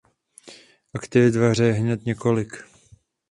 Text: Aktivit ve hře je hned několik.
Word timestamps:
Aktivit 0.93 1.35
ve 1.35 1.49
hře 1.49 1.63
je 1.65 1.73
hned 1.73 2.05
několik. 2.05 2.63